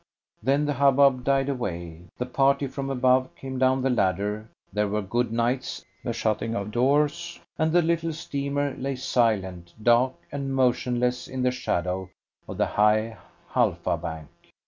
[0.41, 5.03] Then the hubbub died away, the party from above came down the ladder, there were
[5.03, 11.27] "good nights," the shutting of doors, and the little steamer lay silent, dark, and motionless
[11.27, 12.09] in the shadow
[12.47, 13.19] of the high
[13.51, 14.29] Halfa bank.